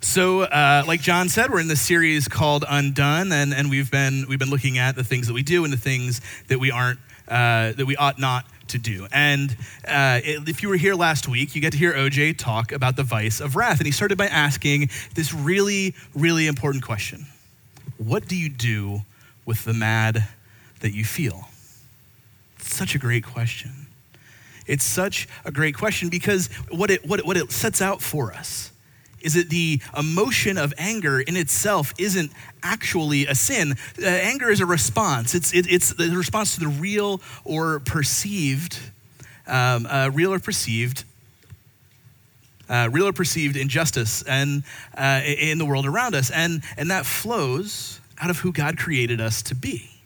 [0.00, 4.26] So, uh, like John said, we're in this series called Undone, and, and we've been
[4.28, 7.00] we've been looking at the things that we do and the things that we aren't
[7.26, 9.08] uh, that we ought not to do.
[9.12, 9.56] And
[9.86, 13.02] uh, if you were here last week, you get to hear OJ talk about the
[13.02, 17.26] vice of wrath, and he started by asking this really, really important question:
[17.96, 19.02] What do you do
[19.44, 20.28] with the mad
[20.80, 21.48] that you feel?
[22.60, 23.86] such a great question.
[24.66, 28.32] It's such a great question because what it, what, it, what it sets out for
[28.32, 28.70] us
[29.28, 32.32] is that the emotion of anger in itself isn't
[32.62, 33.74] actually a sin.
[34.02, 38.78] Uh, anger is a response, it's, it, it's the response to the real or perceived,
[39.46, 41.04] um, uh, real or perceived.
[42.70, 44.62] Uh, real or perceived injustice and
[44.94, 49.22] uh, in the world around us, and and that flows out of who God created
[49.22, 49.97] us to be.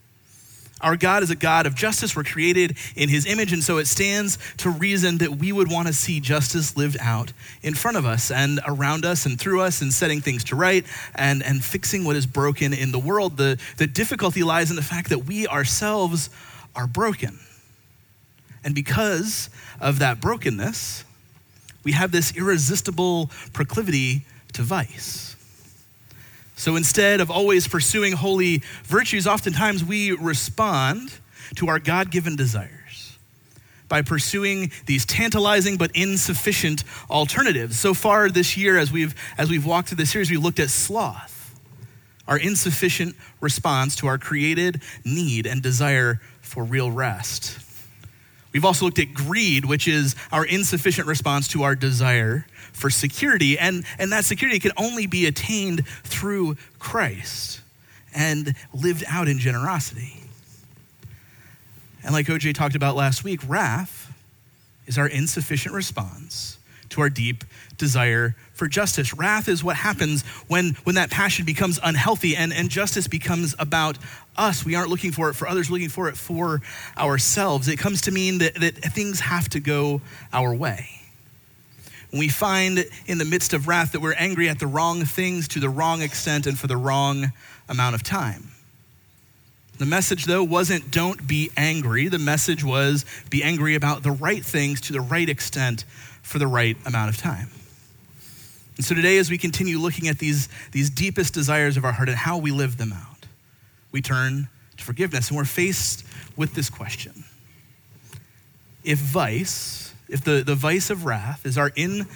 [0.83, 2.15] Our God is a God of justice.
[2.15, 5.87] We're created in his image, and so it stands to reason that we would want
[5.87, 9.81] to see justice lived out in front of us and around us and through us
[9.81, 13.37] and setting things to right and, and fixing what is broken in the world.
[13.37, 16.29] The, the difficulty lies in the fact that we ourselves
[16.75, 17.39] are broken.
[18.65, 21.05] And because of that brokenness,
[21.83, 25.35] we have this irresistible proclivity to vice.
[26.55, 31.11] So instead of always pursuing holy virtues, oftentimes we respond
[31.55, 33.17] to our God given desires
[33.89, 37.79] by pursuing these tantalizing but insufficient alternatives.
[37.79, 40.69] So far this year, as we've, as we've walked through this series, we looked at
[40.69, 41.59] sloth,
[42.27, 47.59] our insufficient response to our created need and desire for real rest.
[48.53, 53.57] We've also looked at greed, which is our insufficient response to our desire for security.
[53.57, 57.61] And, and that security can only be attained through Christ
[58.13, 60.21] and lived out in generosity.
[62.03, 64.13] And like OJ talked about last week, wrath
[64.85, 66.57] is our insufficient response
[66.89, 67.43] to our deep
[67.77, 69.13] desire for justice.
[69.13, 73.97] Wrath is what happens when, when that passion becomes unhealthy and, and justice becomes about
[74.37, 74.65] us.
[74.65, 76.61] We aren't looking for it for others, looking for it for
[76.97, 77.67] ourselves.
[77.67, 80.89] It comes to mean that, that things have to go our way.
[82.11, 85.59] We find in the midst of wrath that we're angry at the wrong things to
[85.59, 87.31] the wrong extent and for the wrong
[87.67, 88.49] amount of time.
[89.79, 92.07] The message, though, wasn't don't be angry.
[92.07, 95.85] The message was be angry about the right things to the right extent
[96.21, 97.49] for the right amount of time.
[98.77, 102.09] And so today, as we continue looking at these, these deepest desires of our heart
[102.09, 103.12] and how we live them out,
[103.93, 106.05] we turn to forgiveness and we're faced
[106.35, 107.23] with this question
[108.83, 112.07] If vice, if the, the vice of wrath is our in,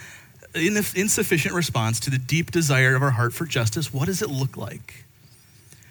[0.54, 4.28] in, insufficient response to the deep desire of our heart for justice, what does it
[4.28, 5.06] look like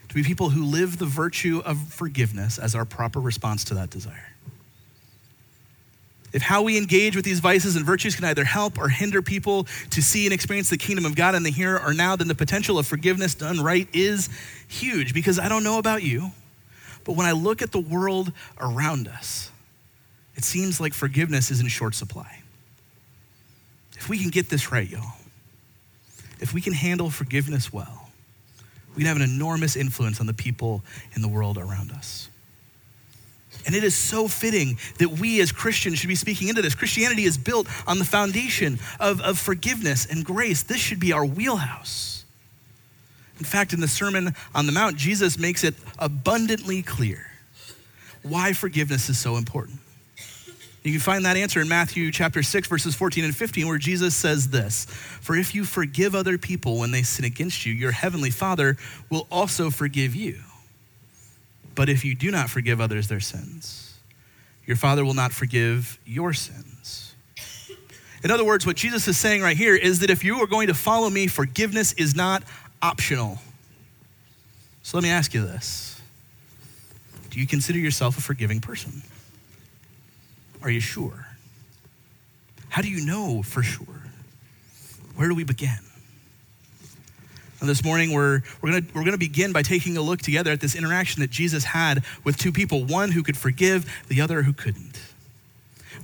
[0.10, 3.90] to be people who live the virtue of forgiveness as our proper response to that
[3.90, 4.37] desire?
[6.38, 9.64] If how we engage with these vices and virtues can either help or hinder people
[9.90, 12.36] to see and experience the kingdom of God in the here or now, then the
[12.36, 14.30] potential of forgiveness done right is
[14.68, 15.16] huge.
[15.16, 16.30] Because I don't know about you,
[17.06, 19.50] but when I look at the world around us,
[20.36, 22.44] it seems like forgiveness is in short supply.
[23.98, 25.14] If we can get this right, y'all,
[26.40, 28.12] if we can handle forgiveness well,
[28.90, 30.84] we can have an enormous influence on the people
[31.16, 32.30] in the world around us.
[33.68, 36.74] And it is so fitting that we as Christians should be speaking into this.
[36.74, 40.64] Christianity is built on the foundation of, of forgiveness and grace.
[40.64, 42.24] This should be our wheelhouse.
[43.40, 47.30] In fact, in the Sermon on the Mount, Jesus makes it abundantly clear
[48.24, 49.80] why forgiveness is so important.
[50.84, 54.16] You can find that answer in Matthew chapter 6, verses 14 and 15, where Jesus
[54.16, 58.30] says this For if you forgive other people when they sin against you, your heavenly
[58.30, 58.78] Father
[59.10, 60.40] will also forgive you.
[61.78, 64.00] But if you do not forgive others their sins,
[64.66, 67.14] your Father will not forgive your sins.
[68.24, 70.70] In other words, what Jesus is saying right here is that if you are going
[70.70, 72.42] to follow me, forgiveness is not
[72.82, 73.38] optional.
[74.82, 76.02] So let me ask you this
[77.30, 79.04] Do you consider yourself a forgiving person?
[80.64, 81.28] Are you sure?
[82.70, 84.02] How do you know for sure?
[85.16, 85.78] Where do we begin?
[87.60, 90.62] And this morning, we're, we're going we're gonna begin by taking a look together at
[90.62, 94.54] this interaction that Jesus had with two people one who could forgive, the other who
[94.54, 95.00] couldn't.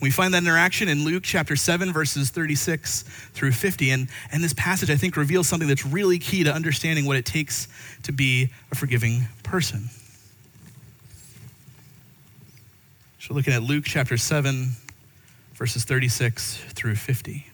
[0.01, 3.03] We find that interaction in Luke chapter 7, verses 36
[3.33, 3.91] through 50.
[3.91, 7.25] And, and this passage, I think, reveals something that's really key to understanding what it
[7.25, 7.67] takes
[8.03, 9.89] to be a forgiving person.
[13.19, 14.71] So, looking at Luke chapter 7,
[15.53, 17.52] verses 36 through 50.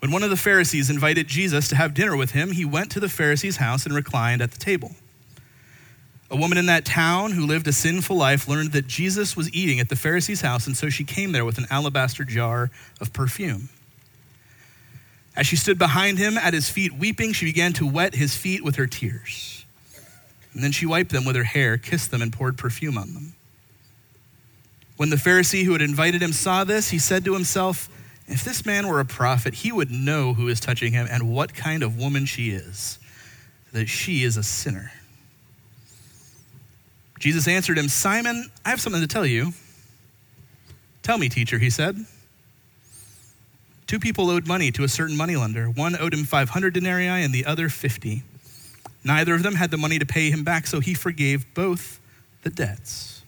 [0.00, 3.00] When one of the Pharisees invited Jesus to have dinner with him, he went to
[3.00, 4.92] the Pharisee's house and reclined at the table.
[6.30, 9.78] A woman in that town who lived a sinful life learned that Jesus was eating
[9.78, 12.70] at the Pharisee's house, and so she came there with an alabaster jar
[13.00, 13.68] of perfume.
[15.36, 18.64] As she stood behind him at his feet weeping, she began to wet his feet
[18.64, 19.64] with her tears.
[20.54, 23.34] And then she wiped them with her hair, kissed them, and poured perfume on them.
[24.96, 27.88] When the Pharisee who had invited him saw this, he said to himself,
[28.30, 31.52] If this man were a prophet, he would know who is touching him and what
[31.52, 33.00] kind of woman she is,
[33.72, 34.92] that she is a sinner.
[37.18, 39.52] Jesus answered him, Simon, I have something to tell you.
[41.02, 42.06] Tell me, teacher, he said.
[43.88, 45.66] Two people owed money to a certain moneylender.
[45.66, 48.22] One owed him 500 denarii and the other 50.
[49.02, 51.98] Neither of them had the money to pay him back, so he forgave both
[52.42, 53.22] the debts.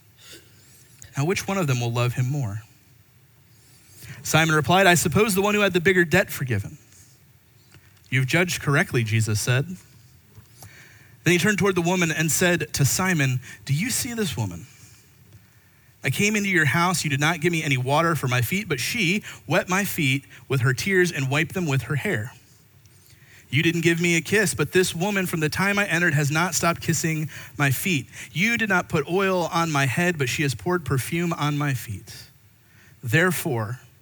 [1.16, 2.62] Now, which one of them will love him more?
[4.22, 6.78] Simon replied, I suppose the one who had the bigger debt forgiven.
[8.10, 9.66] You've judged correctly, Jesus said.
[11.24, 14.66] Then he turned toward the woman and said to Simon, Do you see this woman?
[16.04, 17.04] I came into your house.
[17.04, 20.24] You did not give me any water for my feet, but she wet my feet
[20.48, 22.32] with her tears and wiped them with her hair.
[23.50, 26.30] You didn't give me a kiss, but this woman from the time I entered has
[26.30, 27.28] not stopped kissing
[27.58, 28.06] my feet.
[28.32, 31.74] You did not put oil on my head, but she has poured perfume on my
[31.74, 32.14] feet.
[33.02, 33.80] Therefore,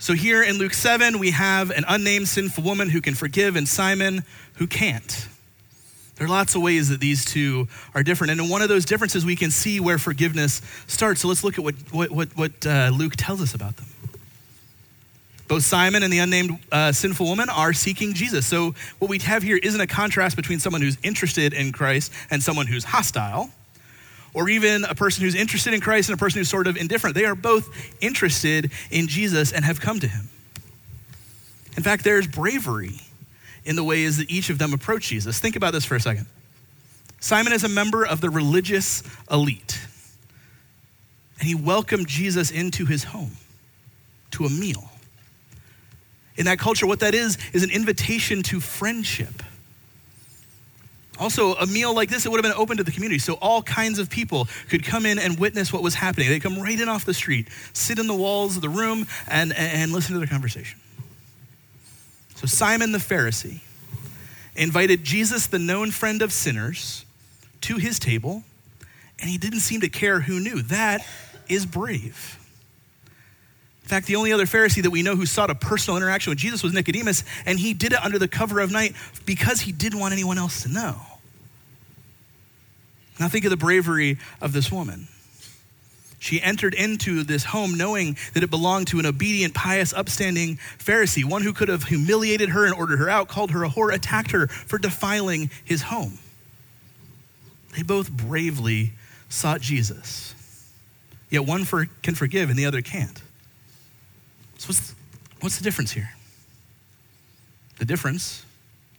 [0.00, 3.68] So, here in Luke 7, we have an unnamed sinful woman who can forgive and
[3.68, 4.24] Simon
[4.54, 5.28] who can't.
[6.16, 8.30] There are lots of ways that these two are different.
[8.30, 11.20] And in one of those differences, we can see where forgiveness starts.
[11.20, 13.88] So, let's look at what, what, what, what uh, Luke tells us about them.
[15.48, 18.46] Both Simon and the unnamed uh, sinful woman are seeking Jesus.
[18.46, 22.42] So, what we have here isn't a contrast between someone who's interested in Christ and
[22.42, 23.50] someone who's hostile,
[24.34, 27.14] or even a person who's interested in Christ and a person who's sort of indifferent.
[27.14, 27.68] They are both
[28.00, 30.28] interested in Jesus and have come to him.
[31.76, 33.00] In fact, there's bravery
[33.64, 35.38] in the ways that each of them approach Jesus.
[35.38, 36.26] Think about this for a second.
[37.20, 39.78] Simon is a member of the religious elite,
[41.38, 43.32] and he welcomed Jesus into his home
[44.32, 44.90] to a meal.
[46.36, 49.42] In that culture, what that is, is an invitation to friendship.
[51.18, 53.18] Also, a meal like this, it would have been open to the community.
[53.18, 56.28] So all kinds of people could come in and witness what was happening.
[56.28, 59.52] They'd come right in off the street, sit in the walls of the room, and,
[59.52, 60.80] and listen to their conversation.
[62.36, 63.60] So Simon the Pharisee
[64.56, 67.04] invited Jesus, the known friend of sinners,
[67.62, 68.42] to his table,
[69.18, 70.62] and he didn't seem to care who knew.
[70.62, 71.06] That
[71.50, 72.39] is brave
[73.90, 76.62] fact, the only other Pharisee that we know who sought a personal interaction with Jesus
[76.62, 78.94] was Nicodemus, and he did it under the cover of night
[79.26, 80.96] because he didn't want anyone else to know.
[83.18, 85.08] Now, think of the bravery of this woman.
[86.18, 91.24] She entered into this home knowing that it belonged to an obedient, pious, upstanding Pharisee,
[91.24, 94.30] one who could have humiliated her and ordered her out, called her a whore, attacked
[94.32, 96.18] her for defiling his home.
[97.76, 98.92] They both bravely
[99.28, 100.34] sought Jesus.
[101.30, 103.22] Yet one for, can forgive and the other can't.
[104.60, 104.94] So, what's,
[105.40, 106.10] what's the difference here?
[107.78, 108.44] The difference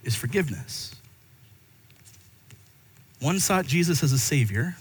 [0.04, 0.96] is forgiveness.
[3.20, 4.76] One sought Jesus as a savior,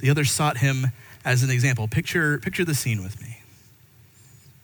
[0.00, 0.86] the other sought him
[1.24, 1.88] as an example.
[1.88, 3.40] Picture, picture the scene with me.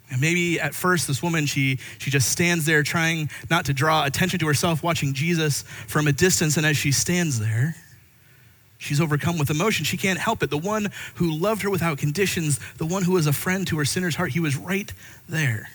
[0.09, 4.05] And maybe at first, this woman, she, she just stands there trying not to draw
[4.05, 6.57] attention to herself, watching Jesus from a distance.
[6.57, 7.75] And as she stands there,
[8.79, 9.85] She's overcome with emotion.
[9.85, 10.51] She can't help it.
[10.51, 13.85] The one who loved her without conditions, the one who was a friend to her
[13.85, 14.91] sinner's heart, he was right
[15.29, 15.69] there.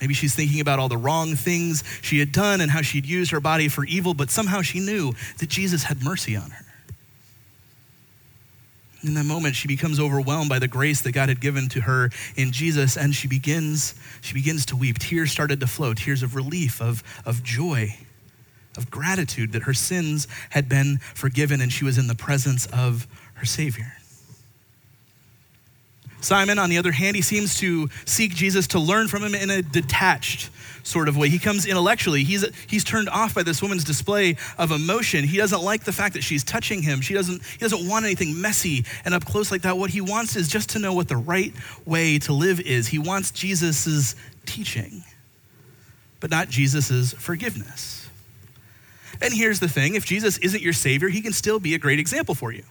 [0.00, 3.30] Maybe she's thinking about all the wrong things she had done and how she'd used
[3.30, 6.66] her body for evil, but somehow she knew that Jesus had mercy on her.
[9.02, 12.10] In that moment, she becomes overwhelmed by the grace that God had given to her
[12.36, 14.98] in Jesus, and she begins, she begins to weep.
[14.98, 17.96] Tears started to flow, tears of relief, of, of joy
[18.76, 23.06] of gratitude that her sins had been forgiven and she was in the presence of
[23.34, 23.92] her Savior.
[26.24, 29.50] Simon, on the other hand, he seems to seek Jesus to learn from him in
[29.50, 30.50] a detached
[30.82, 31.28] sort of way.
[31.28, 32.24] He comes intellectually.
[32.24, 35.24] He's, he's turned off by this woman's display of emotion.
[35.24, 37.02] He doesn't like the fact that she's touching him.
[37.02, 39.76] She doesn't, he doesn't want anything messy and up close like that.
[39.76, 41.52] What he wants is just to know what the right
[41.84, 42.88] way to live is.
[42.88, 44.14] He wants Jesus'
[44.46, 45.04] teaching,
[46.20, 48.03] but not Jesus' forgiveness.
[49.20, 51.98] And here's the thing if Jesus isn't your Savior, he can still be a great
[51.98, 52.64] example for you.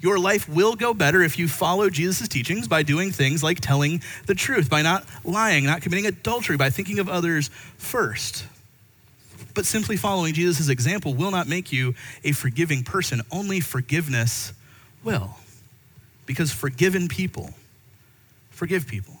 [0.00, 4.02] Your life will go better if you follow Jesus' teachings by doing things like telling
[4.26, 7.48] the truth, by not lying, not committing adultery, by thinking of others
[7.78, 8.44] first.
[9.54, 13.22] But simply following Jesus' example will not make you a forgiving person.
[13.32, 14.52] Only forgiveness
[15.02, 15.36] will.
[16.26, 17.54] Because forgiven people
[18.50, 19.17] forgive people.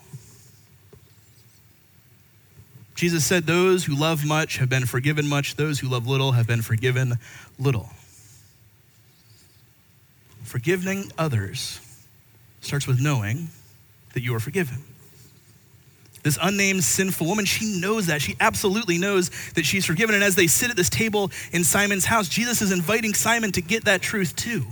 [2.98, 6.48] Jesus said, Those who love much have been forgiven much, those who love little have
[6.48, 7.14] been forgiven
[7.56, 7.90] little.
[10.42, 11.78] Forgiving others
[12.60, 13.50] starts with knowing
[14.14, 14.78] that you are forgiven.
[16.24, 18.20] This unnamed sinful woman, she knows that.
[18.20, 20.16] She absolutely knows that she's forgiven.
[20.16, 23.60] And as they sit at this table in Simon's house, Jesus is inviting Simon to
[23.60, 24.66] get that truth too.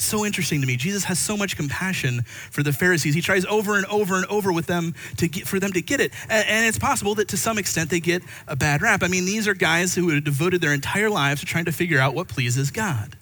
[0.00, 0.76] It's so interesting to me.
[0.76, 3.14] Jesus has so much compassion for the Pharisees.
[3.14, 6.00] He tries over and over and over with them to get, for them to get
[6.00, 6.14] it.
[6.30, 9.02] And, and it's possible that to some extent they get a bad rap.
[9.02, 11.98] I mean, these are guys who have devoted their entire lives to trying to figure
[11.98, 13.14] out what pleases God.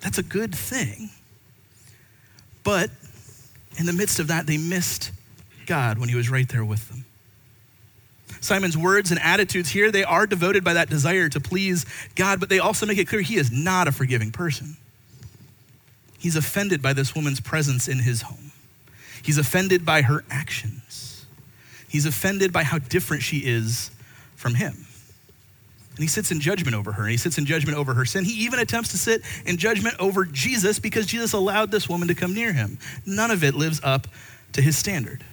[0.00, 1.10] That's a good thing.
[2.64, 2.88] But
[3.76, 5.12] in the midst of that, they missed
[5.66, 7.04] God when he was right there with them.
[8.40, 11.84] Simon's words and attitudes here, they are devoted by that desire to please
[12.14, 14.78] God, but they also make it clear he is not a forgiving person.
[16.22, 18.52] He's offended by this woman's presence in his home.
[19.24, 21.26] He's offended by her actions.
[21.88, 23.90] He's offended by how different she is
[24.36, 24.86] from him.
[25.90, 28.24] And he sits in judgment over her, and he sits in judgment over her sin.
[28.24, 32.14] He even attempts to sit in judgment over Jesus because Jesus allowed this woman to
[32.14, 32.78] come near him.
[33.04, 34.06] None of it lives up
[34.52, 35.24] to his standard.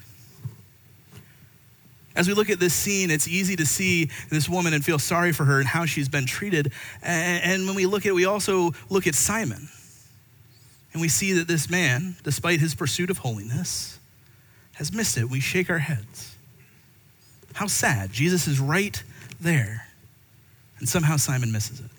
[2.16, 5.34] As we look at this scene, it's easy to see this woman and feel sorry
[5.34, 6.72] for her and how she's been treated.
[7.04, 9.70] And when we look at it, we also look at Simon.
[10.94, 14.00] And we see that this man, despite his pursuit of holiness,
[14.74, 15.30] has missed it.
[15.30, 16.36] We shake our heads.
[17.54, 18.12] How sad.
[18.12, 19.02] Jesus is right
[19.40, 19.88] there.
[20.80, 21.92] And somehow Simon misses it.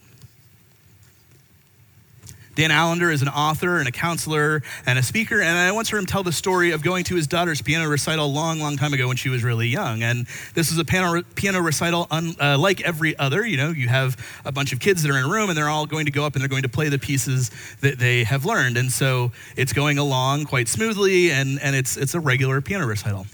[2.57, 5.99] Dan Allender is an author and a counselor and a speaker, and I once heard
[5.99, 8.93] him tell the story of going to his daughter's piano recital a long, long time
[8.93, 10.03] ago when she was really young.
[10.03, 13.47] And this was a piano, piano recital unlike uh, every other.
[13.47, 15.69] You know, you have a bunch of kids that are in a room, and they're
[15.69, 17.51] all going to go up and they're going to play the pieces
[17.83, 18.77] that they have learned.
[18.77, 23.27] And so it's going along quite smoothly, and, and it's, it's a regular piano recital.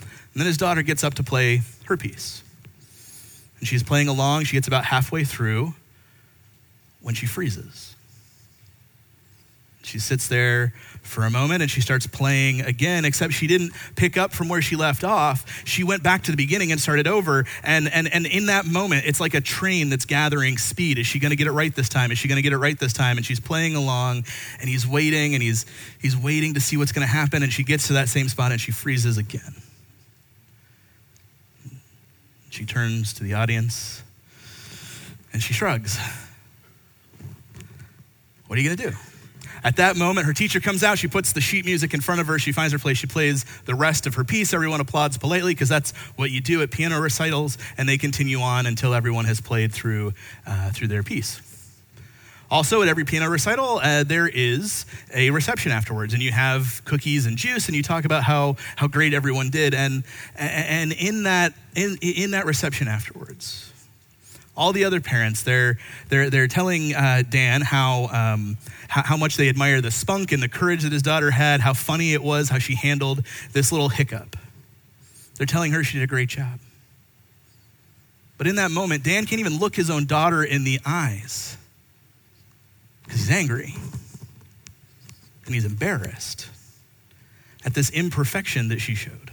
[0.00, 2.44] And then his daughter gets up to play her piece.
[3.58, 4.44] And she's playing along.
[4.44, 5.74] She gets about halfway through
[7.02, 7.89] when she freezes
[9.82, 14.16] she sits there for a moment and she starts playing again, except she didn't pick
[14.18, 15.64] up from where she left off.
[15.64, 17.44] She went back to the beginning and started over.
[17.62, 20.98] And, and, and in that moment, it's like a train that's gathering speed.
[20.98, 22.12] Is she going to get it right this time?
[22.12, 23.16] Is she going to get it right this time?
[23.16, 24.24] And she's playing along
[24.60, 25.64] and he's waiting and he's,
[26.00, 27.42] he's waiting to see what's going to happen.
[27.42, 29.54] And she gets to that same spot and she freezes again.
[32.50, 34.02] She turns to the audience
[35.32, 35.98] and she shrugs.
[38.46, 39.09] What are you going to do?
[39.62, 40.98] At that moment, her teacher comes out.
[40.98, 42.38] She puts the sheet music in front of her.
[42.38, 42.96] She finds her place.
[42.96, 44.54] She plays the rest of her piece.
[44.54, 47.58] Everyone applauds politely because that's what you do at piano recitals.
[47.76, 50.14] And they continue on until everyone has played through,
[50.46, 51.40] uh, through their piece.
[52.50, 57.26] Also, at every piano recital, uh, there is a reception afterwards, and you have cookies
[57.26, 59.72] and juice, and you talk about how, how great everyone did.
[59.72, 60.02] And,
[60.36, 63.69] and in, that, in, in that reception afterwards,
[64.56, 65.78] all the other parents, they're,
[66.08, 68.56] they're, they're telling uh, Dan how, um,
[68.88, 71.72] how, how much they admire the spunk and the courage that his daughter had, how
[71.72, 74.36] funny it was, how she handled this little hiccup.
[75.36, 76.58] They're telling her she did a great job.
[78.36, 81.56] But in that moment, Dan can't even look his own daughter in the eyes
[83.04, 83.74] because he's angry
[85.44, 86.48] and he's embarrassed
[87.64, 89.29] at this imperfection that she showed.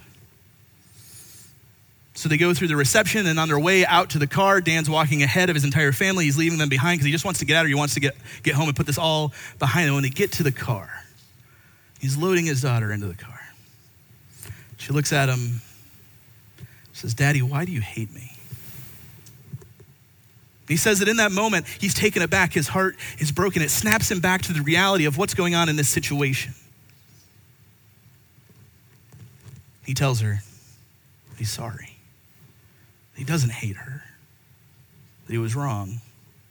[2.18, 4.90] So they go through the reception, and on their way out to the car, Dan's
[4.90, 6.26] walking ahead of his entire family.
[6.26, 8.00] He's leaving them behind because he just wants to get out or he wants to
[8.00, 9.94] get, get home and put this all behind him.
[9.94, 10.90] When they get to the car,
[12.00, 13.40] he's loading his daughter into the car.
[14.78, 15.62] She looks at him,
[16.92, 18.32] says, Daddy, why do you hate me?
[20.68, 22.52] He says that in that moment, he's taken aback.
[22.52, 23.62] His heart is broken.
[23.62, 26.56] It snaps him back to the reality of what's going on in this situation.
[29.86, 30.40] He tells her
[31.38, 31.97] he's sorry.
[33.18, 34.04] He doesn't hate her,
[35.26, 36.02] that he was wrong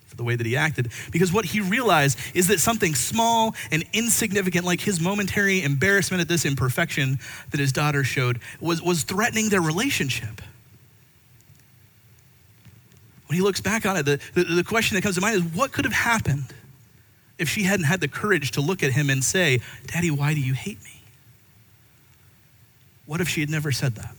[0.07, 0.91] for the way that he acted.
[1.13, 6.29] Because what he realized is that something small and insignificant, like his momentary embarrassment at
[6.29, 7.21] this imperfection
[7.53, 10.43] that his daughter showed, was, was threatening their relationship.
[13.29, 15.43] When he looks back on it, the, the, the question that comes to mind is
[15.43, 16.53] what could have happened
[17.39, 20.41] if she hadn't had the courage to look at him and say, Daddy, why do
[20.41, 21.03] you hate me?
[23.05, 24.17] What if she had never said that?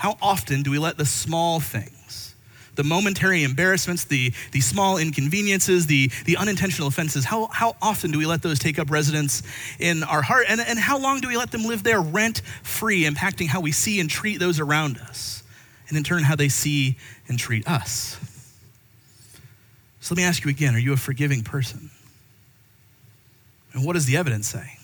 [0.00, 2.34] How often do we let the small things,
[2.74, 8.18] the momentary embarrassments, the, the small inconveniences, the, the unintentional offenses, how, how often do
[8.18, 9.42] we let those take up residence
[9.78, 10.46] in our heart?
[10.48, 13.72] And, and how long do we let them live there rent free, impacting how we
[13.72, 15.40] see and treat those around us?
[15.90, 16.96] and in turn, how they see
[17.28, 18.16] and treat us.
[20.00, 21.90] So let me ask you again are you a forgiving person?
[23.74, 24.78] And what does the evidence say?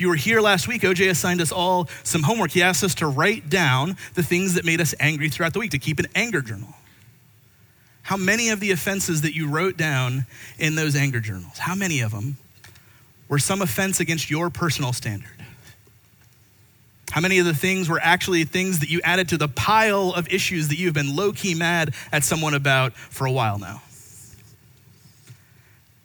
[0.00, 2.52] If you were here last week, OJ assigned us all some homework.
[2.52, 5.72] He asked us to write down the things that made us angry throughout the week,
[5.72, 6.74] to keep an anger journal.
[8.00, 10.24] How many of the offenses that you wrote down
[10.58, 12.38] in those anger journals, how many of them
[13.28, 15.44] were some offense against your personal standard?
[17.10, 20.32] How many of the things were actually things that you added to the pile of
[20.32, 23.82] issues that you've been low key mad at someone about for a while now?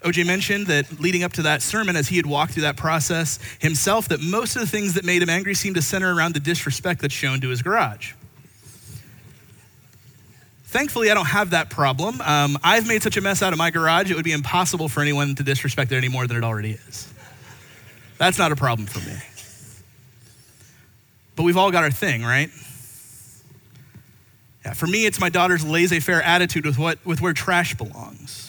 [0.06, 3.40] OJ mentioned that leading up to that sermon, as he had walked through that process
[3.60, 6.40] himself, that most of the things that made him angry seemed to center around the
[6.40, 8.14] disrespect that's shown to his garage.
[10.66, 12.22] Thankfully, I don't have that problem.
[12.22, 15.02] Um, I've made such a mess out of my garage, it would be impossible for
[15.02, 17.12] anyone to disrespect it any more than it already is.
[18.20, 19.18] That's not a problem for me.
[21.36, 22.52] But we've all got our thing, right?
[24.64, 28.45] Yeah, for me, it's my daughter's laissez faire attitude with, what, with where trash belongs.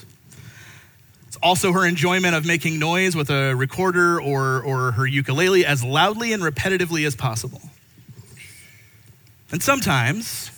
[1.47, 6.33] Also her enjoyment of making noise with a recorder or, or her ukulele as loudly
[6.33, 7.63] and repetitively as possible.
[9.53, 10.51] And sometimes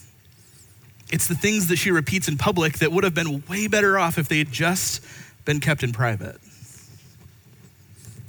[1.12, 4.16] it's the things that she repeats in public that would have been way better off
[4.16, 5.04] if they had just
[5.45, 6.38] been kept in private.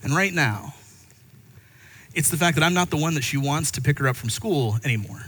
[0.03, 0.73] And right now,
[2.13, 4.17] it's the fact that I'm not the one that she wants to pick her up
[4.17, 5.23] from school anymore.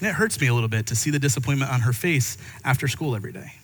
[0.00, 2.86] And it hurts me a little bit to see the disappointment on her face after
[2.86, 3.54] school every day.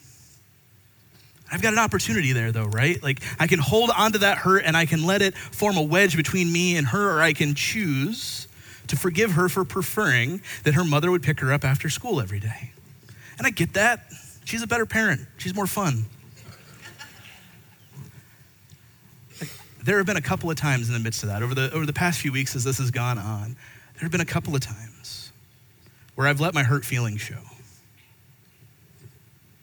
[1.53, 3.03] I've got an opportunity there, though, right?
[3.03, 5.83] Like, I can hold on to that hurt and I can let it form a
[5.83, 8.47] wedge between me and her, or I can choose
[8.87, 12.41] to forgive her for preferring that her mother would pick her up after school every
[12.41, 12.73] day.
[13.39, 14.13] And I get that.
[14.45, 16.07] She's a better parent, she's more fun.
[19.83, 21.87] There have been a couple of times in the midst of that, over the, over
[21.87, 23.57] the past few weeks as this has gone on,
[23.95, 25.33] there have been a couple of times
[26.17, 27.39] where I've let my hurt feelings show.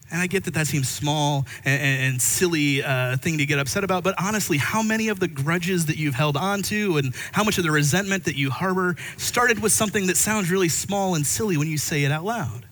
[0.10, 3.84] And I get that that seems small and, and silly uh, thing to get upset
[3.84, 7.44] about, but honestly, how many of the grudges that you've held on to and how
[7.44, 11.26] much of the resentment that you harbor started with something that sounds really small and
[11.26, 12.66] silly when you say it out loud?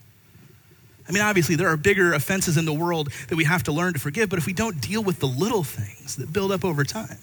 [1.07, 3.93] I mean, obviously, there are bigger offenses in the world that we have to learn
[3.93, 6.83] to forgive, but if we don't deal with the little things that build up over
[6.83, 7.19] time,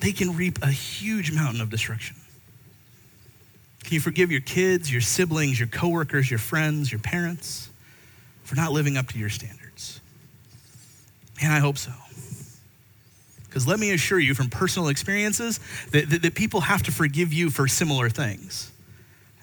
[0.00, 2.16] they can reap a huge mountain of destruction.
[3.82, 7.70] Can you forgive your kids, your siblings, your coworkers, your friends, your parents?
[8.44, 10.00] For not living up to your standards?
[11.42, 11.92] And I hope so.
[13.44, 15.60] Because let me assure you from personal experiences
[15.92, 18.72] that, that, that, people have to forgive you for similar things.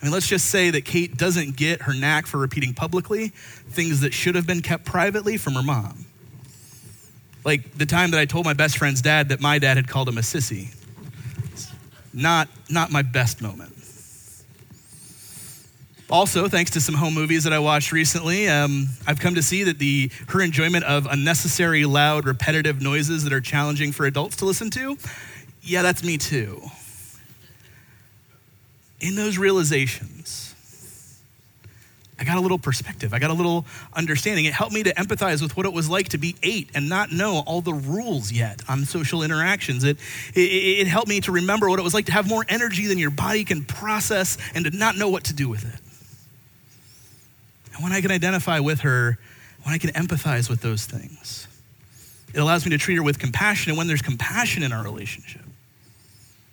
[0.02, 4.02] I mean, let's just say that Kate doesn't get her knack for repeating publicly things
[4.02, 6.06] that should have been kept privately from her mom.
[7.46, 10.10] Like the time that I told my best friend's dad that my dad had called
[10.10, 10.76] him a sissy.
[12.14, 13.74] Not, not my best moment.
[16.12, 19.64] Also, thanks to some home movies that I watched recently, um, I've come to see
[19.64, 24.46] that the her enjoyment of unnecessary, loud, repetitive noises that are challenging for adults to
[24.46, 24.98] listen to,
[25.62, 26.62] yeah, that's me too.
[29.00, 30.54] In those realizations,
[32.20, 33.14] I got a little perspective.
[33.14, 34.46] I got a little understanding.
[34.46, 37.12] It helped me to empathize with what it was like to be eight and not
[37.14, 39.86] know all the rules yet on social interactions.
[39.86, 39.98] It,
[40.36, 43.00] it, it helped me to remember what it was like to have more energy than
[43.00, 45.81] your body can process and to not know what to do with it.
[47.74, 49.18] And when I can identify with her,
[49.64, 51.48] when I can empathize with those things,
[52.34, 53.72] it allows me to treat her with compassion.
[53.72, 55.44] And when there's compassion in our relationship,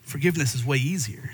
[0.02, 1.30] forgiveness is way easier.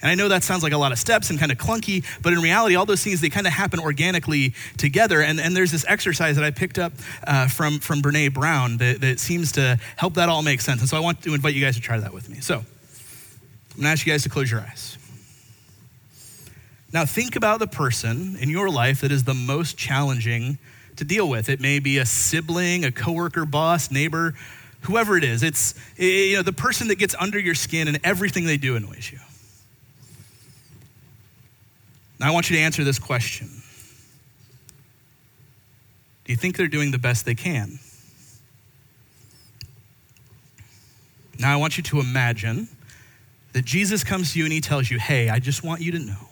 [0.00, 2.32] And I know that sounds like a lot of steps and kind of clunky, but
[2.32, 5.20] in reality, all those things, they kind of happen organically together.
[5.22, 6.92] And, and there's this exercise that I picked up
[7.26, 10.80] uh, from, from Brene Brown that, that seems to help that all make sense.
[10.80, 12.38] And so I want to invite you guys to try that with me.
[12.40, 12.64] So I'm
[13.74, 14.98] going to ask you guys to close your eyes.
[16.92, 20.58] Now, think about the person in your life that is the most challenging
[20.96, 21.48] to deal with.
[21.48, 24.34] It may be a sibling, a coworker, boss, neighbor,
[24.82, 25.42] whoever it is.
[25.42, 28.74] It's eh, you know, the person that gets under your skin and everything they do
[28.74, 29.18] annoys you.
[32.18, 33.48] Now, I want you to answer this question
[36.24, 37.78] Do you think they're doing the best they can?
[41.38, 42.66] Now, I want you to imagine
[43.52, 45.98] that Jesus comes to you and he tells you, Hey, I just want you to
[45.98, 46.27] know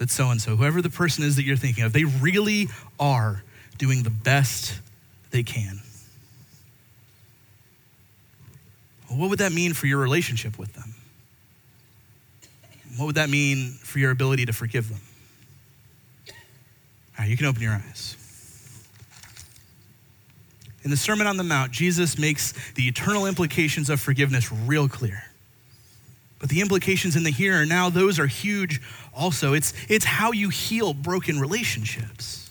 [0.00, 3.44] that so and so, whoever the person is that you're thinking of, they really are
[3.76, 4.80] doing the best
[5.30, 5.78] they can.
[9.08, 10.94] What would that mean for your relationship with them?
[12.96, 15.00] What would that mean for your ability to forgive them?
[16.28, 16.34] All
[17.18, 18.16] right, you can open your eyes.
[20.82, 25.29] In the Sermon on the Mount, Jesus makes the eternal implications of forgiveness real clear.
[26.40, 28.80] But the implications in the here and now, those are huge
[29.14, 29.52] also.
[29.52, 32.50] It's, it's how you heal broken relationships.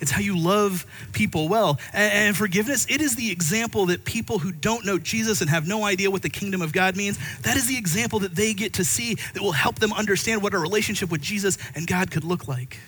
[0.00, 1.78] It's how you love people well.
[1.92, 5.66] And, and, forgiveness, it is the example that people who don't know Jesus and have
[5.66, 8.74] no idea what the kingdom of God means, that is the example that they get
[8.74, 12.24] to see that will help them understand what a relationship with Jesus and God could
[12.24, 12.78] look like.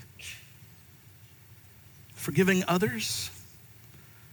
[2.15, 3.31] Forgiving others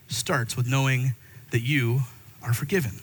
[0.08, 1.14] starts with knowing
[1.52, 2.02] that you
[2.44, 3.00] are forgiven.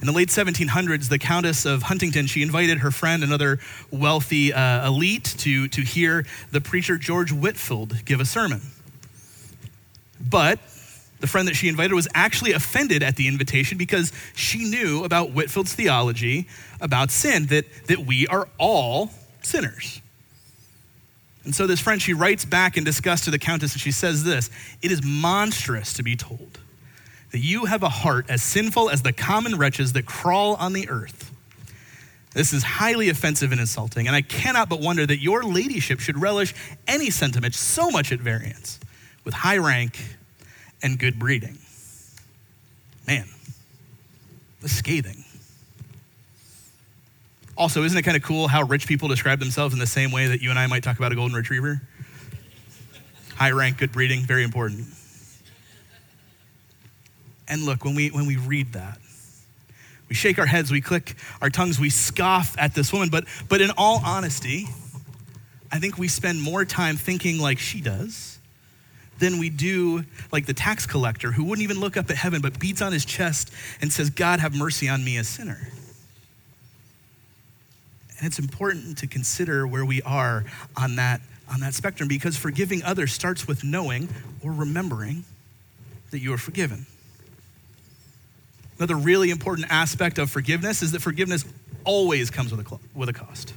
[0.00, 3.58] In the late 1700s, the Countess of Huntingdon, she invited her friend, another
[3.90, 8.60] wealthy uh, elite, to, to hear the preacher George Whitefield give a sermon.
[10.20, 10.58] But
[11.20, 15.30] the friend that she invited was actually offended at the invitation because she knew about
[15.30, 16.48] Whitefield's theology
[16.80, 19.10] about sin, that, that we are all
[19.42, 20.02] sinners.
[21.44, 24.24] And so this friend, she writes back in disgust to the Countess and she says
[24.24, 24.50] this
[24.82, 26.58] It is monstrous to be told
[27.34, 30.88] that you have a heart as sinful as the common wretches that crawl on the
[30.88, 31.32] earth.
[32.32, 36.16] This is highly offensive and insulting, and I cannot but wonder that your ladyship should
[36.16, 36.54] relish
[36.86, 38.78] any sentiment so much at variance
[39.24, 40.00] with high rank
[40.80, 41.58] and good breeding.
[43.04, 43.26] Man,
[44.60, 45.24] the scathing.
[47.56, 50.28] Also, isn't it kind of cool how rich people describe themselves in the same way
[50.28, 51.82] that you and I might talk about a golden retriever?
[53.34, 54.86] High rank, good breeding, very important.
[57.48, 58.98] And look, when we, when we read that,
[60.08, 63.08] we shake our heads, we click our tongues, we scoff at this woman.
[63.08, 64.66] But, but in all honesty,
[65.72, 68.38] I think we spend more time thinking like she does
[69.18, 72.58] than we do like the tax collector who wouldn't even look up at heaven but
[72.58, 75.68] beats on his chest and says, God, have mercy on me, a sinner.
[78.18, 80.44] And it's important to consider where we are
[80.76, 81.20] on that,
[81.52, 84.08] on that spectrum because forgiving others starts with knowing
[84.42, 85.24] or remembering
[86.10, 86.86] that you are forgiven.
[88.78, 91.44] Another really important aspect of forgiveness is that forgiveness
[91.84, 93.54] always comes with a, with a cost.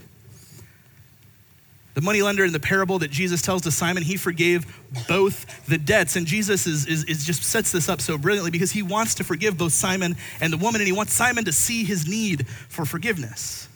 [1.97, 4.67] The moneylender in the parable that Jesus tells to Simon, he forgave
[5.07, 6.15] both the debts.
[6.15, 9.23] And Jesus is, is, is, just sets this up so brilliantly because he wants to
[9.23, 12.85] forgive both Simon and the woman, and he wants Simon to see his need for
[12.85, 13.67] forgiveness.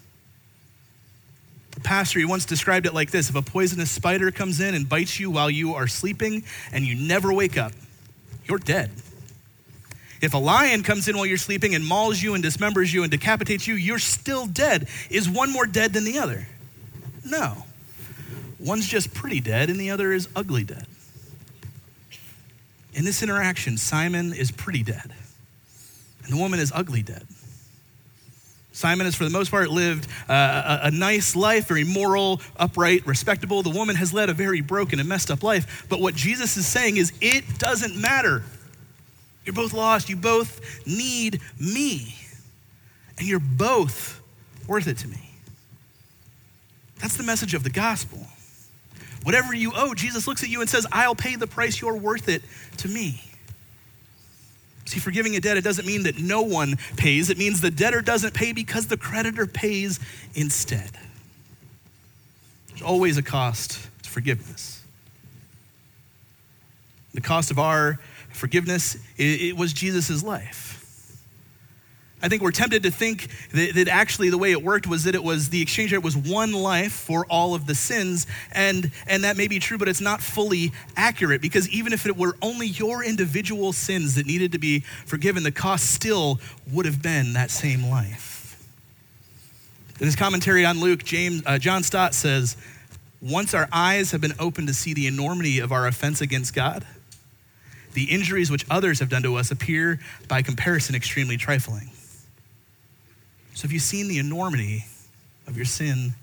[1.71, 4.87] The pastor, he once described it like this If a poisonous spider comes in and
[4.87, 7.71] bites you while you are sleeping and you never wake up,
[8.45, 8.91] you're dead.
[10.21, 13.11] If a lion comes in while you're sleeping and mauls you and dismembers you and
[13.11, 14.87] decapitates you, you're still dead.
[15.09, 16.47] Is one more dead than the other?
[17.25, 17.65] No.
[18.59, 20.85] One's just pretty dead and the other is ugly dead.
[22.93, 25.11] In this interaction, Simon is pretty dead
[26.23, 27.25] and the woman is ugly dead.
[28.73, 33.05] Simon has, for the most part, lived uh, a, a, nice life, very moral, upright,
[33.05, 33.63] respectable.
[33.63, 35.85] The woman has led a very broken and messed up life.
[35.89, 38.43] But what Jesus is saying is, it doesn't matter.
[39.45, 40.09] You're both lost.
[40.09, 42.15] You both need me.
[43.17, 44.21] And you're both
[44.67, 45.31] worth it to me.
[46.99, 48.19] That's the message of the gospel.
[49.23, 51.81] Whatever you owe, Jesus looks at you and says, I'll pay the price.
[51.81, 52.43] You're worth it
[52.77, 53.21] to me.
[54.85, 57.29] See, forgiving a debt, it doesn't mean that no one pays.
[57.29, 59.99] It means the debtor doesn't pay because the creditor pays
[60.33, 60.91] instead.
[62.69, 64.83] There's always a cost to forgiveness.
[67.13, 67.99] The cost of our
[68.33, 70.71] forgiveness, it, it was Jesus' life.
[72.23, 75.15] I think we're tempted to think that, that, actually the way it worked was that
[75.15, 78.27] it was the exchange rate was one life for all of the sins.
[78.51, 82.15] And, and that may be true, but it's not fully accurate because even if it
[82.15, 86.39] were only your individual sins that needed to be forgiven, the cost still
[86.71, 88.39] would have been that same life.
[89.99, 92.55] In his commentary on Luke, James, uh, John Stott says,
[93.21, 96.85] Once our eyes have been opened to see the enormity of our offense against God,
[97.93, 101.89] the injuries which others have done to us appear by comparison extremely trifling.
[103.53, 104.85] So, have you seen the enormity
[105.47, 106.13] of your sin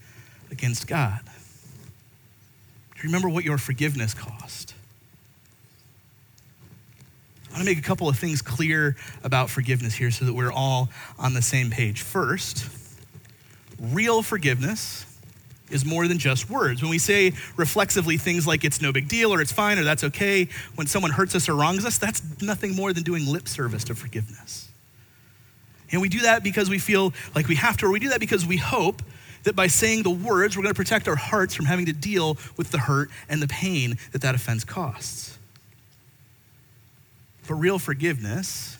[0.50, 1.20] against God?
[1.24, 4.74] Do you remember what your forgiveness cost?
[7.48, 10.52] I want to make a couple of things clear about forgiveness here so that we're
[10.52, 12.02] all on the same page.
[12.02, 12.68] First,
[13.81, 15.07] real forgiveness
[15.70, 16.83] is more than just words.
[16.83, 20.04] When we say reflexively things like it's no big deal or it's fine or that's
[20.04, 23.85] okay, when someone hurts us or wrongs us, that's nothing more than doing lip service
[23.85, 24.68] to forgiveness.
[25.90, 28.20] And we do that because we feel like we have to, or we do that
[28.20, 29.02] because we hope
[29.44, 32.37] that by saying the words, we're going to protect our hearts from having to deal
[32.57, 35.38] with the hurt and the pain that that offense costs.
[37.46, 38.76] But real forgiveness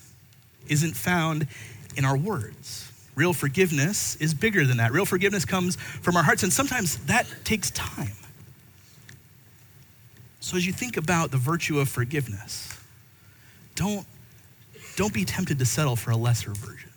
[0.67, 1.47] isn't found
[1.95, 2.88] in our words.
[3.19, 4.93] Real forgiveness is bigger than that.
[4.93, 8.13] Real forgiveness comes from our hearts, and sometimes that takes time.
[10.39, 12.79] So, as you think about the virtue of forgiveness,
[13.75, 14.07] don't,
[14.95, 16.91] don't be tempted to settle for a lesser version.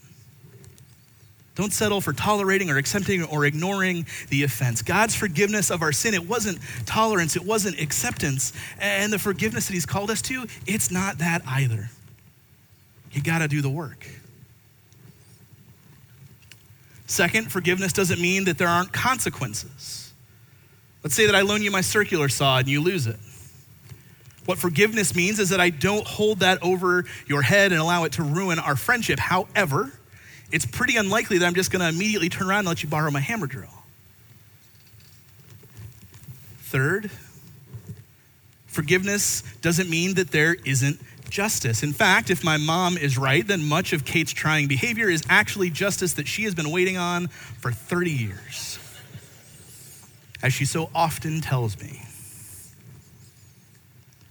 [1.56, 4.80] Don't settle for tolerating or accepting or ignoring the offense.
[4.80, 8.52] God's forgiveness of our sin, it wasn't tolerance, it wasn't acceptance.
[8.78, 11.90] And the forgiveness that He's called us to, it's not that either.
[13.10, 14.06] You got to do the work.
[17.12, 20.14] Second, forgiveness doesn't mean that there aren't consequences.
[21.02, 23.18] Let's say that I loan you my circular saw and you lose it.
[24.46, 28.12] What forgiveness means is that I don't hold that over your head and allow it
[28.12, 29.18] to ruin our friendship.
[29.18, 29.92] However,
[30.50, 33.10] it's pretty unlikely that I'm just going to immediately turn around and let you borrow
[33.10, 33.68] my hammer drill.
[36.62, 37.10] Third,
[38.68, 40.98] forgiveness doesn't mean that there isn't
[41.32, 41.82] justice.
[41.82, 45.70] In fact, if my mom is right, then much of Kate's trying behavior is actually
[45.70, 48.78] justice that she has been waiting on for 30 years,
[50.42, 52.02] as she so often tells me.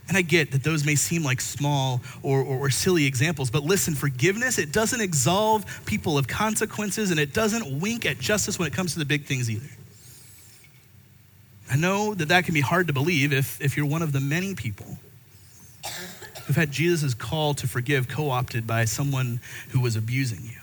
[0.08, 3.64] And I get that those may seem like small or, or, or, silly examples, but
[3.64, 8.68] listen, forgiveness, it doesn't absolve people of consequences and it doesn't wink at justice when
[8.68, 9.70] it comes to the big things either.
[11.72, 14.20] I know that that can be hard to believe if, if you're one of the
[14.20, 14.98] many people
[16.46, 20.60] who've had Jesus' call to forgive co opted by someone who was abusing you.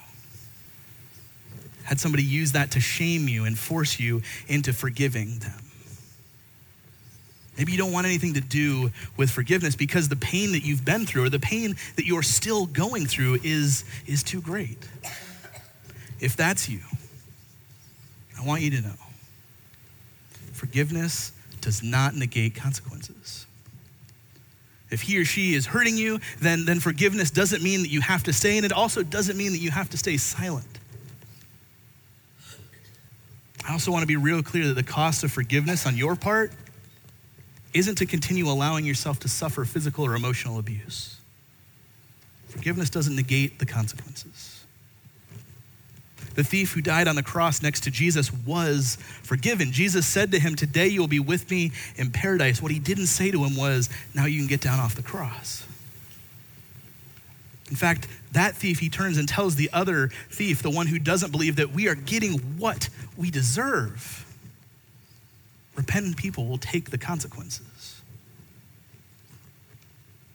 [1.85, 5.69] Had somebody use that to shame you and force you into forgiving them.
[7.59, 11.07] Maybe you don't want anything to do with forgiveness because the pain that you've been
[11.07, 14.79] through or the pain that you're still going through is, is too great.
[16.21, 16.81] If that's you,
[18.41, 18.95] I want you to know
[20.53, 23.48] forgiveness does not negate consequences.
[24.91, 28.23] If he or she is hurting you, then, then forgiveness doesn't mean that you have
[28.25, 30.67] to stay, and it also doesn't mean that you have to stay silent.
[33.69, 36.53] I also want to be real clear that the cost of forgiveness on your part
[37.75, 41.21] isn't to continue allowing yourself to suffer physical or emotional abuse.
[42.49, 44.48] Forgiveness doesn't negate the consequences.
[46.35, 49.73] The thief who died on the cross next to Jesus was forgiven.
[49.73, 52.63] Jesus said to him, Today you will be with me in paradise.
[52.63, 55.67] What he didn't say to him was, Now you can get down off the cross.
[57.71, 61.33] In fact, that thief, he turns and tells the other thief, the one who doesn't
[61.33, 64.25] believe, that we are getting what we deserve
[65.79, 67.63] repentant people will take the consequences.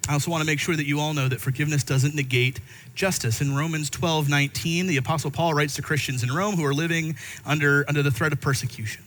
[0.08, 2.60] I also want to make sure that you all know that forgiveness doesn't negate
[2.94, 3.40] justice.
[3.40, 7.16] In Romans 12 19, the Apostle Paul writes to Christians in Rome who are living
[7.46, 9.04] under, under the threat of persecution.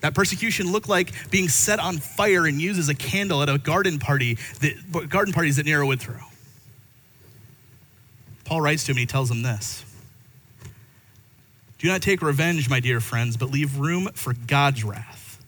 [0.00, 3.58] That persecution looked like being set on fire and used as a candle at a
[3.58, 6.16] garden party, that, garden parties that Nero would throw.
[8.44, 9.84] Paul writes to him and he tells him this
[11.80, 15.42] do not take revenge, my dear friends, but leave room for God's wrath.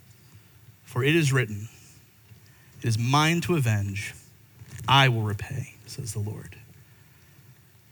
[0.85, 1.69] For it is written,
[2.83, 4.13] It is mine to avenge,
[4.89, 6.57] I will repay, says the Lord.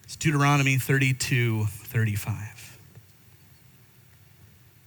[0.02, 2.78] It's Deuteronomy 32 35.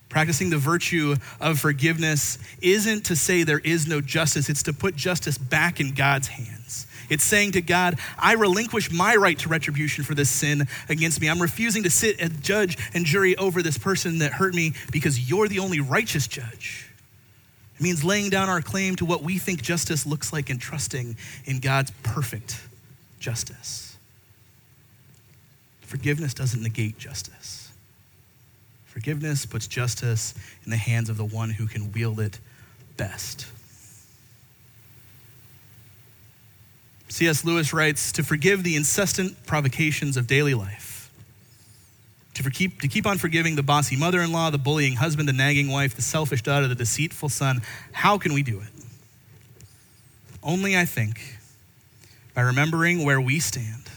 [0.09, 4.97] Practicing the virtue of forgiveness isn't to say there is no justice, it's to put
[4.97, 6.85] justice back in God's hands.
[7.09, 11.29] It's saying to God, I relinquish my right to retribution for this sin against me.
[11.29, 15.29] I'm refusing to sit as judge and jury over this person that hurt me because
[15.29, 16.92] you're the only righteous judge.
[17.75, 21.17] It means laying down our claim to what we think justice looks like and trusting
[21.45, 22.61] in God's perfect
[23.19, 23.97] justice.
[25.81, 27.71] Forgiveness doesn't negate justice.
[28.85, 32.39] Forgiveness puts justice in the hands of the one who can wield it
[32.95, 33.47] best.
[37.09, 37.43] C.S.
[37.45, 40.92] Lewis writes to forgive the incessant provocations of daily life,
[42.35, 45.33] to, keep, to keep on forgiving the bossy mother in law, the bullying husband, the
[45.33, 47.61] nagging wife, the selfish daughter, the deceitful son.
[47.91, 48.69] How can we do it?
[50.41, 51.37] Only, I think,
[52.33, 53.89] by remembering where we stand,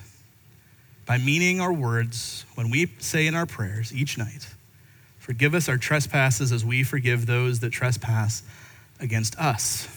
[1.06, 4.46] by meaning our words when we say in our prayers each night,
[5.26, 8.44] Forgive us our trespasses as we forgive those that trespass
[9.00, 9.88] against us.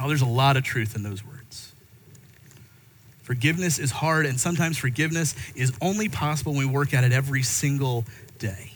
[0.00, 1.31] Oh, there's a lot of truth in those words.
[3.32, 7.42] Forgiveness is hard, and sometimes forgiveness is only possible when we work at it every
[7.42, 8.04] single
[8.38, 8.72] day.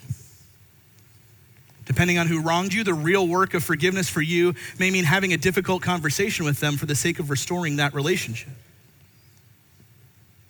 [1.85, 5.35] Depending on who wronged you, the real work of forgiveness for you may mean having
[5.35, 8.49] a difficult conversation with them for the sake of restoring that relationship.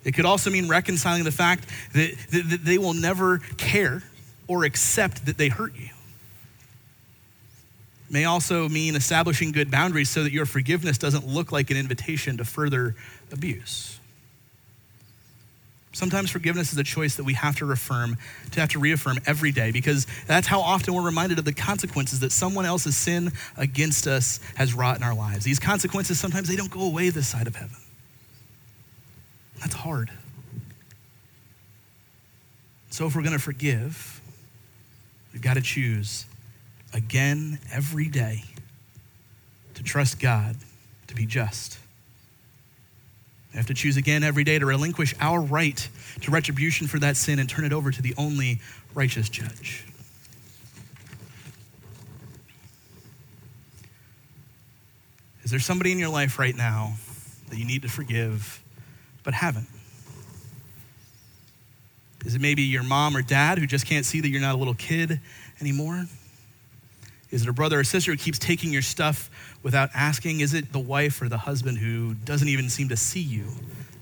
[0.04, 4.04] It could also mean reconciling the fact that, that, they will never care
[4.46, 5.88] or accept that they hurt you
[8.08, 11.76] It may also mean establishing good boundaries so that your forgiveness doesn't look like an
[11.76, 12.94] invitation to further
[13.32, 13.95] abuse.
[15.96, 18.18] Sometimes forgiveness is a choice that we have to reaffirm,
[18.50, 22.20] to have to reaffirm every day because that's how often we're reminded of the consequences
[22.20, 25.42] that someone else's sin against us has wrought in our lives.
[25.42, 27.78] These consequences sometimes they don't go away this side of heaven.
[29.60, 30.10] That's hard.
[32.90, 34.20] So if we're going to forgive,
[35.32, 36.26] we've got to choose
[36.92, 38.44] again every day
[39.72, 40.56] to trust God
[41.06, 41.78] to be just.
[43.56, 45.88] We have to choose again every day to relinquish our right
[46.20, 48.60] to retribution for that sin and turn it over to the only
[48.92, 49.82] righteous judge.
[55.42, 56.96] Is there somebody in your life right now
[57.48, 58.62] that you need to forgive
[59.24, 59.68] but haven't?
[62.26, 64.58] Is it maybe your mom or dad who just can't see that you're not a
[64.58, 65.18] little kid
[65.62, 66.04] anymore?
[67.30, 69.30] Is it a brother or sister who keeps taking your stuff
[69.66, 70.38] without asking?
[70.38, 73.46] Is it the wife or the husband who doesn't even seem to see you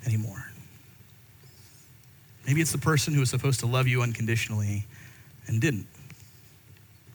[0.05, 0.53] anymore?
[2.46, 4.85] Maybe it's the person who was supposed to love you unconditionally
[5.46, 5.87] and didn't.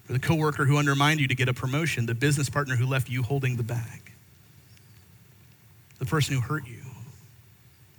[0.08, 3.08] Or the coworker who undermined you to get a promotion, the business partner who left
[3.08, 4.10] you holding the bag
[6.00, 6.80] the person who hurt you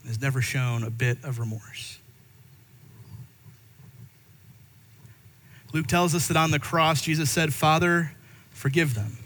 [0.07, 1.99] has never shown a bit of remorse.
[5.71, 8.11] Luke tells us that on the cross, Jesus said, Father,
[8.49, 9.20] forgive them.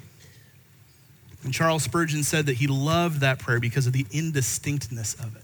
[1.45, 5.43] And Charles Spurgeon said that he loved that prayer because of the indistinctness of it.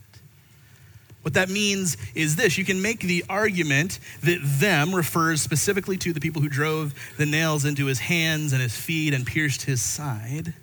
[1.22, 6.12] What that means is this you can make the argument that them refers specifically to
[6.12, 9.82] the people who drove the nails into his hands and his feet and pierced his
[9.82, 10.56] side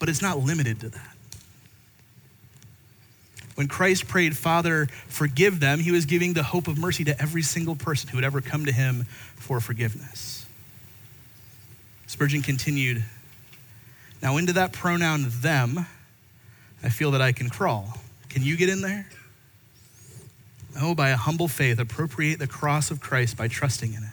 [0.00, 1.16] but it's not limited to that.
[3.54, 7.42] When Christ prayed, Father, forgive them, he was giving the hope of mercy to every
[7.42, 9.04] single person who would ever come to him
[9.36, 10.46] for forgiveness.
[12.06, 13.04] Spurgeon continued,
[14.22, 15.86] Now, into that pronoun them,
[16.82, 17.98] I feel that I can crawl.
[18.28, 19.06] Can you get in there?
[20.80, 24.10] Oh, by a humble faith, appropriate the cross of Christ by trusting in it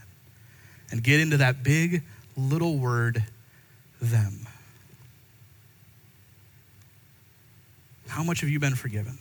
[0.91, 2.03] and get into that big
[2.35, 3.23] little word,
[4.01, 4.47] them.
[8.07, 9.17] How much have you been forgiven?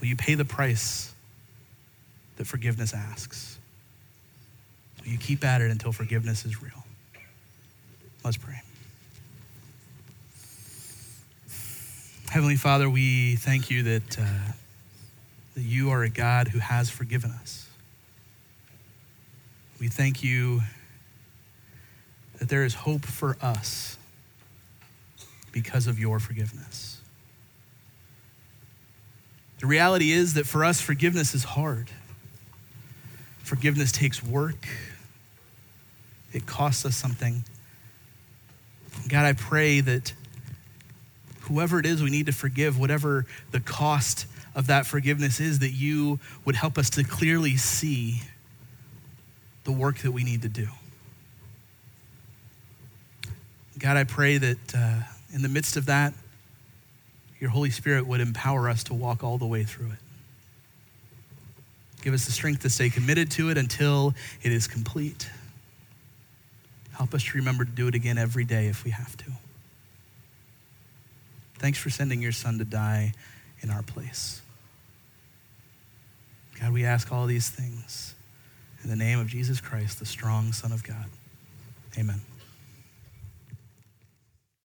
[0.00, 1.12] Will you pay the price
[2.36, 3.58] that forgiveness asks?
[5.00, 6.84] Will you keep at it until forgiveness is real?
[8.24, 8.62] Let's pray.
[12.32, 14.52] Heavenly Father, we thank you that, uh,
[15.54, 17.68] that you are a God who has forgiven us.
[19.78, 20.62] We thank you
[22.38, 23.98] that there is hope for us
[25.52, 27.02] because of your forgiveness.
[29.58, 31.90] The reality is that for us, forgiveness is hard.
[33.42, 34.66] Forgiveness takes work,
[36.32, 37.44] it costs us something.
[39.06, 40.14] God, I pray that
[41.42, 45.70] whoever it is we need to forgive, whatever the cost of that forgiveness is, that
[45.70, 48.22] you would help us to clearly see
[49.64, 50.68] the work that we need to do.
[53.78, 55.00] God, I pray that uh,
[55.32, 56.12] in the midst of that,
[57.40, 59.98] your Holy Spirit would empower us to walk all the way through it.
[62.02, 65.28] Give us the strength to stay committed to it until it is complete.
[66.92, 69.24] Help us to remember to do it again every day if we have to.
[71.62, 73.12] Thanks for sending your son to die
[73.60, 74.42] in our place.
[76.60, 78.16] God, we ask all these things
[78.82, 81.06] in the name of Jesus Christ, the strong Son of God.
[81.96, 82.20] Amen.